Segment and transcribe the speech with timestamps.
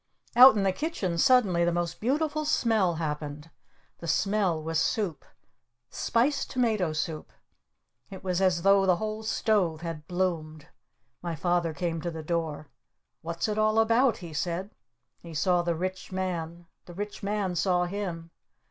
[0.35, 3.51] Out in the kitchen suddenly the most beautiful smell happened.
[3.99, 5.23] The smell was soup!
[5.91, 7.31] Spiced Tomato Soup!
[8.09, 10.65] It was as though the whole stove had bloomed!
[11.21, 12.67] My Father came to the door.
[13.21, 14.71] "What's it all about?" he said.
[15.19, 16.65] He saw the Rich Man.
[16.85, 18.31] The Rich Man saw him.